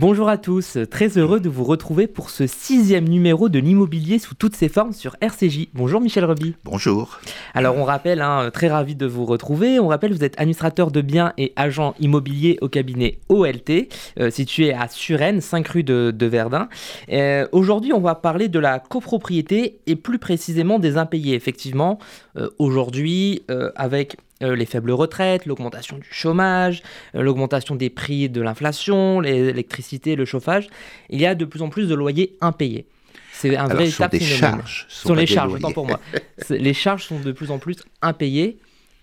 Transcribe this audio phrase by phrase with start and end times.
[0.00, 4.34] Bonjour à tous, très heureux de vous retrouver pour ce sixième numéro de l'immobilier sous
[4.34, 5.68] toutes ses formes sur RCJ.
[5.74, 6.54] Bonjour Michel Reby.
[6.64, 7.20] Bonjour.
[7.52, 11.02] Alors on rappelle, hein, très ravi de vous retrouver, on rappelle vous êtes administrateur de
[11.02, 16.70] biens et agent immobilier au cabinet OLT, euh, situé à Suresnes, 5 rue de, Verdun.
[17.12, 21.34] Euh, aujourd'hui on va parler de la copropriété et plus précisément des impayés.
[21.34, 21.98] Effectivement,
[22.38, 23.42] euh, aujourd'hui
[23.76, 26.82] avec euh, les faibles retraites, l'augmentation du chômage,
[27.14, 30.68] euh, l'augmentation des prix de l'inflation, l'électricité, le chauffage,
[31.10, 32.86] il y a de plus en plus de loyers impayés.
[33.32, 36.00] C'est un vrai véritable des Charges, sont les charges, autant pour moi.
[36.50, 38.58] les charges sont de plus en plus impayées.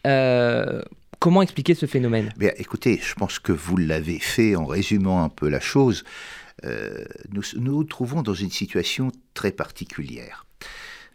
[0.08, 0.82] Euh,
[1.20, 2.34] comment expliquer ce phénomène?
[2.38, 6.04] Bien, Écoutez, je pense que vous l'avez fait en résumant un peu la chose.
[6.64, 10.48] nous nous trouvons dans une situation très particulière.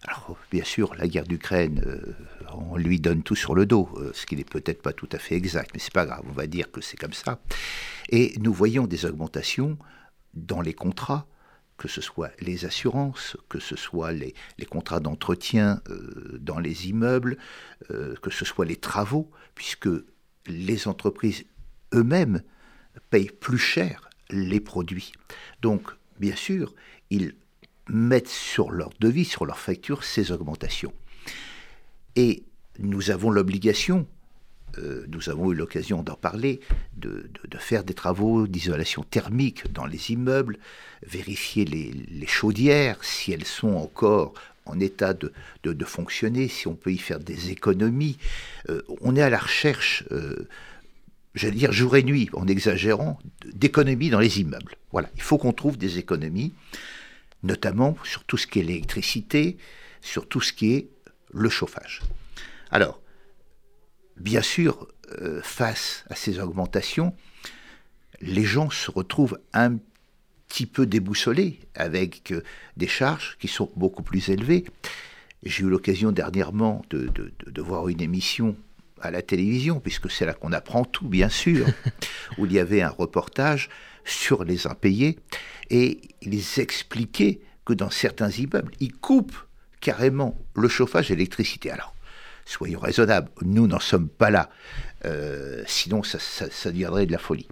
[0.08, 2.14] Alors, bien sûr, la guerre d'Ukraine, euh,
[2.52, 5.18] on lui donne tout sur le dos, euh, ce qui n'est peut-être pas tout à
[5.18, 7.40] fait exact, mais c'est pas grave, on va dire que c'est comme ça.
[8.08, 9.78] Et nous voyons des augmentations
[10.34, 11.26] dans les contrats,
[11.76, 14.34] que ce soit les assurances, que ce soit les,
[14.68, 17.36] contrats d'entretien euh, dans les immeubles,
[17.88, 19.88] que ce soit les travaux, puisque
[20.46, 21.44] les entreprises
[21.92, 22.42] eux-mêmes
[23.10, 25.12] payent plus cher les produits.
[25.60, 26.74] Donc, bien sûr,
[27.10, 27.34] ils
[27.88, 30.92] mettent sur leur devis, sur leur facture, ces augmentations.
[32.16, 32.44] Et
[32.78, 34.06] nous avons l'obligation,
[34.78, 36.60] euh, nous avons eu l'occasion d'en parler,
[36.96, 40.58] de, faire des travaux d'isolation thermique dans les immeubles,
[41.06, 46.98] vérifier les, chaudières, si elles sont encore en état de, fonctionner, si on peut y
[46.98, 48.16] faire des économies.
[48.68, 50.48] Euh, on est à la recherche, euh,
[51.34, 53.18] j'allais dire jour et nuit, en exagérant,
[53.52, 54.76] d'économies dans les immeubles.
[54.92, 56.52] Voilà, il faut qu'on trouve des économies
[57.42, 59.56] notamment sur tout ce qui est l'électricité,
[60.00, 60.88] sur tout ce qui est
[61.32, 62.02] le chauffage.
[62.70, 63.00] Alors,
[64.16, 64.88] bien sûr,
[65.20, 67.14] euh, face à ces augmentations,
[68.20, 69.78] les gens se retrouvent un
[70.48, 72.42] petit peu déboussolés avec euh,
[72.76, 74.64] des charges qui sont beaucoup plus élevées.
[75.42, 77.10] J'ai eu l'occasion dernièrement de,
[77.46, 78.56] de, voir une émission
[79.02, 81.66] à la télévision, puisque c'est là qu'on apprend tout, bien sûr,
[82.38, 83.68] où il y avait un reportage
[84.04, 85.18] sur les impayés,
[85.70, 89.36] et ils expliquaient que dans certains immeubles, ils coupent
[89.80, 91.70] carrément le chauffage et l'électricité.
[91.70, 91.94] Alors,
[92.44, 94.50] soyons raisonnables, nous n'en sommes pas là,
[95.04, 97.48] euh, sinon ça, ça, deviendrait de la folie.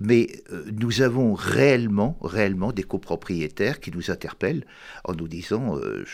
[0.00, 4.64] Mais euh, nous avons réellement, réellement des copropriétaires qui nous interpellent
[5.04, 6.04] en nous disant euh,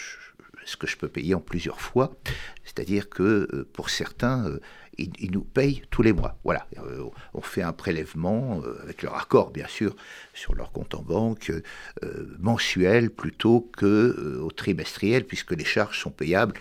[0.66, 2.15] ce que je peux payer en plusieurs fois
[2.65, 4.59] C'est-à-dire que pour certains,
[4.99, 6.38] ils, nous payent tous les mois.
[6.44, 7.04] Voilà, euh,
[7.34, 9.94] on fait un prélèvement euh, avec leur accord, bien sûr,
[10.34, 11.53] sur leur compte en banque
[12.03, 16.54] euh, mensuel plutôt que au trimestriel, puisque les charges sont payables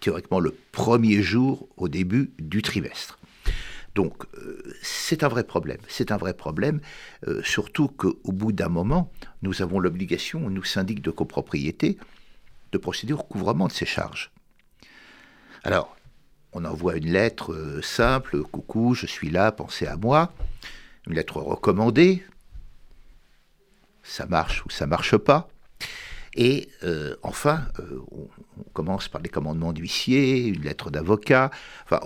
[0.00, 3.18] théoriquement le premier jour au début du trimestre.
[3.94, 4.24] Donc
[4.82, 6.80] c'est un vrai problème, c'est un vrai problème,
[7.42, 11.98] surtout qu'au bout d'un moment, nous avons l'obligation, nous syndic de copropriété,
[12.72, 14.30] de procéder au recouvrement de ces charges.
[15.62, 15.96] Alors,
[16.52, 20.32] on envoie une lettre euh, simple, coucou, je suis là, pensez à moi.
[21.06, 22.24] Une lettre recommandée,
[24.02, 25.48] ça marche ou ça marche pas.
[26.34, 28.28] Et euh, enfin, euh, on,
[28.72, 31.50] commence par les commandements d'huissier, une lettre d'avocat.
[31.84, 32.00] Enfin,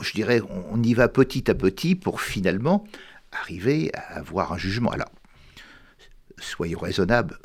[0.00, 2.84] je dirais, on y va petit à petit pour finalement
[3.30, 4.90] arriver à avoir un jugement.
[4.90, 5.10] Alors,
[6.38, 7.38] soyons raisonnables,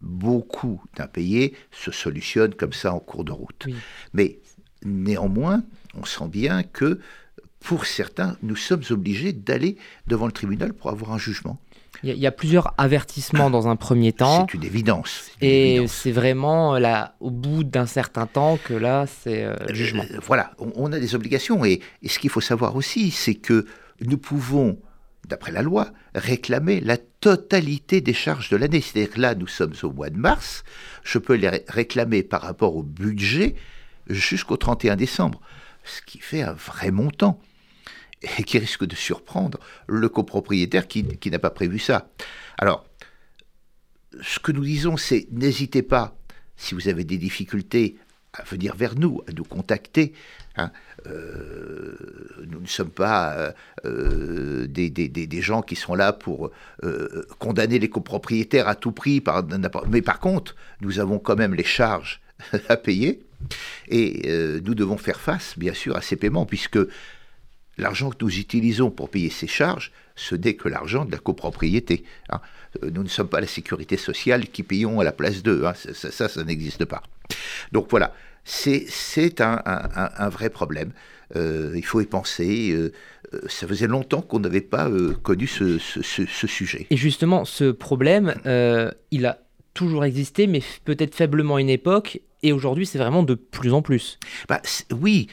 [0.00, 3.66] beaucoup d'impayés se solutionnent comme ça en cours de route.
[4.12, 4.38] Mais
[4.84, 5.62] Néanmoins,
[5.94, 7.00] on sent bien que
[7.60, 9.76] pour certains, nous sommes obligés d'aller
[10.06, 11.58] devant le tribunal pour avoir un jugement.
[12.04, 14.46] Il y, a plusieurs avertissements dans un premier temps.
[14.48, 15.32] C'est une évidence.
[15.40, 20.04] et c'est vraiment là, au bout d'un certain temps que là, c'est euh, le jugement.
[20.12, 21.64] Euh, voilà, on, a des obligations.
[21.64, 23.66] Et, ce qu'il faut savoir aussi, c'est que
[24.00, 24.78] nous pouvons,
[25.26, 28.80] d'après la loi, réclamer la totalité des charges de l'année.
[28.80, 30.64] C'est-à-dire que là, nous sommes au mois de mars.
[31.02, 33.54] Je peux les réclamer par rapport au budget
[34.08, 35.40] jusqu'au 31 décembre,
[35.84, 37.40] ce qui fait un vrai montant
[38.38, 42.10] et qui risque de surprendre le copropriétaire qui, n'a pas prévu ça.
[42.58, 42.84] Alors,
[44.20, 46.16] ce que nous disons, c'est n'hésitez pas,
[46.56, 47.96] si vous avez des difficultés,
[48.32, 50.12] à venir vers nous, à nous contacter.
[50.56, 50.70] Hein.
[51.06, 51.96] Euh,
[52.46, 53.54] nous ne sommes pas
[53.84, 56.50] euh, des, des, gens qui sont là pour
[56.84, 59.22] euh, condamner les copropriétaires à tout prix.
[59.88, 62.20] Mais par contre, nous avons quand même les charges
[62.68, 63.20] à payer.
[63.88, 66.78] Et euh, nous devons faire face, bien sûr, à ces paiements, puisque
[67.78, 72.04] l'argent que nous utilisons pour payer ces charges, ce n'est que l'argent de la copropriété.
[72.30, 72.40] Hein.
[72.82, 75.64] Euh, nous ne sommes pas la sécurité sociale qui payons à la place d'eux.
[75.64, 75.72] Hein.
[75.74, 77.02] Ça, ça, n'existe pas.
[77.72, 78.12] Donc voilà,
[78.44, 80.92] c'est un, un, vrai problème.
[81.34, 82.74] il faut y penser.
[83.46, 84.90] ça faisait longtemps qu'on n'avait pas
[85.22, 86.86] connu ce, ce, sujet.
[86.88, 88.34] Et justement, ce problème,
[89.10, 89.38] il a
[89.78, 93.80] toujours existé, mais peut-être faiblement à une époque, et aujourd'hui c'est vraiment de plus en
[93.80, 94.18] plus.
[94.48, 94.60] Bah,
[94.90, 95.28] oui,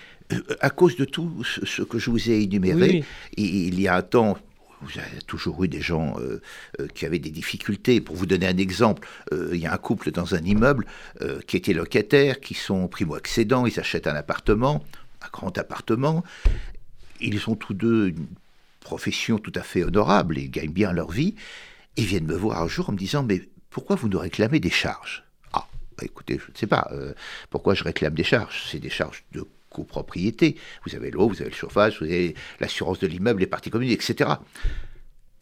[0.60, 3.04] à cause de tout ce que je vous ai énuméré,
[3.38, 4.38] il y a un temps,
[4.82, 6.42] vous avez toujours eu des gens euh,
[6.80, 8.02] euh, qui avaient des difficultés.
[8.02, 10.86] Pour vous donner un exemple, euh, il y a un couple dans un immeuble
[11.48, 14.84] qui était locataire, qui sont primo-accédants, ils achètent un appartement,
[15.22, 16.24] un grand appartement.
[17.22, 18.28] Ils ont tous deux une
[18.82, 21.36] profession tout à fait honorable et gagnent bien leur vie.
[21.98, 24.70] Ils viennent me voir un jour en me disant Mais pourquoi vous nous réclamez des
[24.70, 25.24] charges?
[25.54, 25.68] Ah,
[25.98, 26.92] bah, écoutez, je ne sais pas.
[27.50, 28.66] pourquoi je réclame des charges?
[28.70, 30.56] C'est des charges de copropriété.
[30.86, 33.92] Vous avez l'eau, vous avez le chauffage, vous avez l'assurance de l'immeuble, les parties communes,
[33.92, 34.30] etc.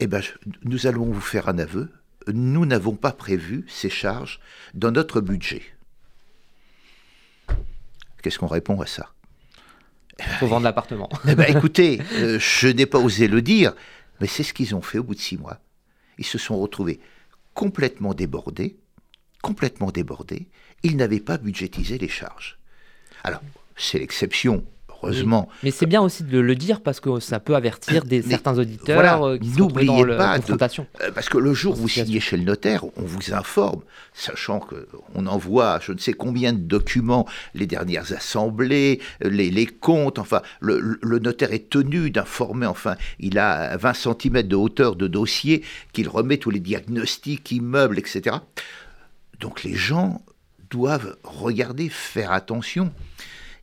[0.00, 0.20] Eh bien,
[0.64, 1.90] nous allons vous faire un aveu.
[2.26, 4.40] Nous n'avons pas prévu ces charges
[4.74, 5.62] dans notre budget.
[8.22, 9.12] Qu'est-ce qu'on répond à ça?
[10.18, 11.08] Il faut vendre l'appartement.
[11.28, 13.74] Eh ben, écoutez, euh, je n'ai pas osé le dire,
[14.20, 15.60] mais c'est ce qu'ils ont fait au bout de six mois.
[16.18, 17.00] Ils se sont retrouvés
[17.52, 18.76] complètement débordés,
[19.42, 20.48] complètement débordés.
[20.82, 22.58] Ils n'avaient pas budgétisé les charges.
[23.24, 23.42] Alors,
[23.76, 24.64] c'est l'exception.
[25.04, 25.48] Heureusement.
[25.62, 28.96] Mais c'est bien aussi de le dire parce que ça peut avertir des, certains auditeurs
[28.96, 30.86] voilà, euh, qui n'oubliez pas confrontation.
[31.02, 33.82] Euh, parce que le jour où vous signez chez le notaire, on vous informe,
[34.12, 40.42] sachant qu'on envoie je ne sais combien de documents, les dernières assemblées, les, comptes, enfin,
[40.60, 45.62] le, le notaire est tenu d'informer, enfin, il a 20 cm de hauteur de dossier,
[45.92, 48.36] qu'il remet tous les diagnostics, immeubles, etc.
[49.40, 50.22] Donc les gens
[50.70, 52.90] doivent regarder, faire attention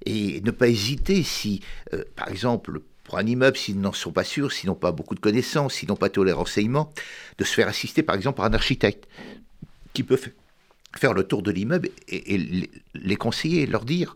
[0.05, 1.61] et ne pas hésiter si,
[1.93, 5.15] euh, par exemple, pour un immeuble, s'ils n'en sont pas sûrs, s'ils n'ont pas beaucoup
[5.15, 6.93] de connaissances, s'ils n'ont pas tous les renseignements,
[7.37, 9.07] de se faire assister, par exemple, par un architecte
[9.93, 10.19] qui peut
[10.97, 14.15] faire le tour de l'immeuble et, les conseiller, leur dire.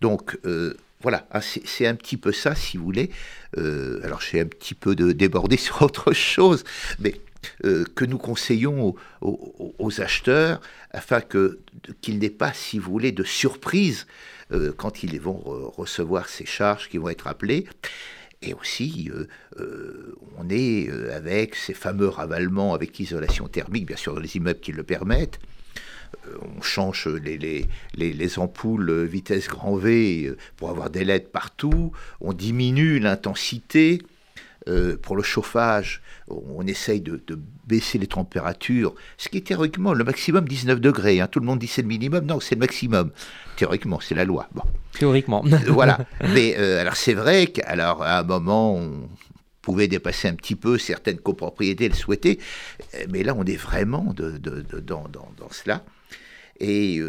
[0.00, 3.10] Donc, euh, voilà, hein, c'est un petit peu ça, si vous voulez.
[3.56, 6.64] Euh, alors, j'ai un petit peu de débordé sur autre chose,
[6.98, 7.20] mais
[7.62, 10.60] que nous conseillons aux, acheteurs
[10.90, 14.06] afin qu'ils n'aient pas, si vous voulez, de surprise
[14.50, 15.42] euh, quand ils vont
[15.76, 17.66] recevoir ces charges qui vont être appelées.
[18.40, 19.26] Et aussi, euh,
[19.58, 24.60] euh, on est avec ces fameux ravalements avec isolation thermique, bien sûr dans les immeubles
[24.60, 25.38] qui le permettent.
[26.40, 31.92] on change les, les, les, ampoules vitesse grand V pour avoir des LED partout.
[32.20, 34.00] On diminue l'intensité.
[35.02, 37.20] Pour le chauffage, on essaye de,
[37.66, 41.20] baisser les températures, ce qui est théoriquement le maximum 19 degrés.
[41.20, 41.26] Hein.
[41.26, 43.10] Tout le monde dit c'est le minimum, non, c'est le maximum.
[43.56, 44.48] Théoriquement, c'est la loi.
[44.54, 44.62] Bon.
[44.98, 45.44] Théoriquement.
[45.46, 45.98] Euh, voilà.
[46.34, 47.74] Mais euh, alors c'est vrai qu'à
[48.18, 49.08] un moment, on
[49.62, 52.38] pouvait dépasser un petit peu certaines copropriétés, le souhaiter,
[52.94, 55.04] euh, mais là, on est vraiment de, dans,
[55.50, 55.84] cela.
[56.60, 57.00] Et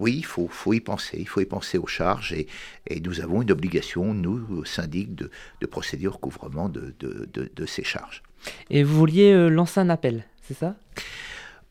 [0.00, 2.46] oui, il faut, faut, y penser, il faut y penser aux charges, et,
[2.88, 5.30] et nous avons une obligation, nous, syndic, de,
[5.60, 8.22] de procéder au recouvrement de, ces charges.
[8.70, 10.74] Et vous vouliez lancer un appel, c'est ça?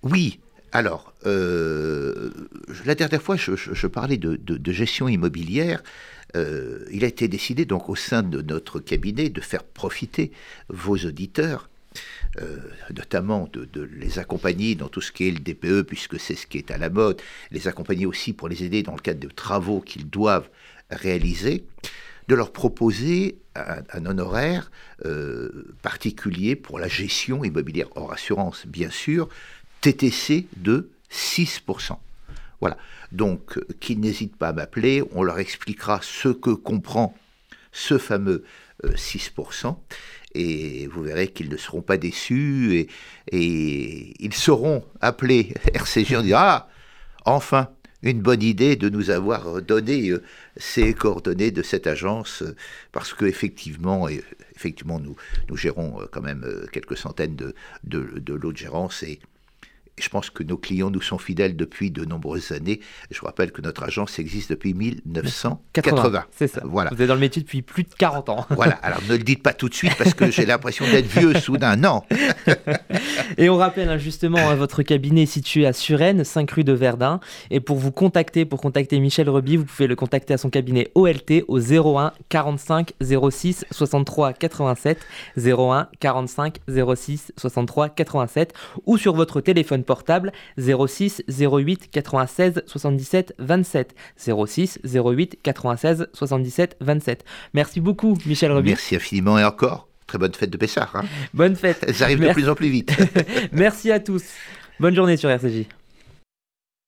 [0.03, 0.39] Oui,
[0.71, 2.29] alors, euh,
[2.85, 5.81] la dernière fois, je, parlais de, gestion immobilière.
[6.35, 10.31] Euh, il a été décidé donc au sein de notre cabinet de faire profiter
[10.69, 11.69] vos auditeurs,
[12.39, 12.57] euh,
[12.95, 16.57] notamment de, les accompagner dans tout ce qui est le DPE, puisque c'est ce qui
[16.57, 17.21] est à la mode,
[17.51, 20.49] les accompagner aussi pour les aider dans le cadre de travaux qu'ils doivent
[20.89, 21.65] réaliser,
[22.27, 24.71] de leur proposer un, honoraire
[25.81, 29.27] particulier pour la gestion immobilière, hors assurance bien sûr,
[29.81, 31.97] TTC de 6%.
[32.61, 32.77] Voilà.
[33.11, 37.15] Donc, euh, qu'ils n'hésitent pas à m'appeler, on leur expliquera ce que comprend
[37.71, 38.43] ce fameux
[38.83, 39.71] 6%, euh,
[40.35, 42.87] et vous verrez qu'ils ne seront pas déçus,
[43.31, 46.69] et, ils seront appelés RCG en disant Ah,
[47.25, 47.69] enfin,
[48.01, 50.23] une bonne idée de nous avoir donné euh,
[50.57, 52.43] ces coordonnées de cette agence,
[52.91, 54.07] parce qu'effectivement,
[54.55, 55.15] effectivement, nous,
[55.49, 59.19] nous gérons quand même quelques centaines de, de, de lots de gérance, et
[60.03, 62.79] je pense que nos clients nous sont fidèles depuis de nombreuses années.
[63.11, 66.25] Je vous rappelle que notre agence existe depuis 1980.
[66.31, 66.61] C'est ça.
[66.63, 66.91] Voilà.
[66.93, 68.45] Vous êtes dans le métier depuis plus de 40 ans.
[68.49, 68.73] voilà.
[68.81, 71.75] Alors ne le dites pas tout de suite parce que j'ai l'impression d'être vieux soudain.
[71.75, 72.03] Non.
[73.37, 77.19] Et on rappelle hein, justement à votre cabinet situé à Suresnes, 5 rue de Verdun.
[77.51, 80.91] Et pour vous contacter, pour contacter Michel Reby, vous pouvez le contacter à son cabinet
[80.95, 84.99] OLT au 01 45 06 63 87
[85.37, 88.53] 01 45 06 63 87
[88.85, 93.95] ou sur votre téléphone portable 06 08 96 77 27.
[94.17, 97.25] 06 08 96 77 27.
[97.55, 98.69] Merci beaucoup, Michel Reby.
[98.69, 99.87] Merci infiniment et encore.
[100.05, 100.91] Très bonne fête de Pessard.
[100.95, 101.05] Hein.
[101.33, 101.83] bonne fête.
[101.87, 102.95] Elles arrivent de plus en plus vite.
[103.51, 104.23] Merci à tous.
[104.79, 105.65] Bonne journée sur RCJ.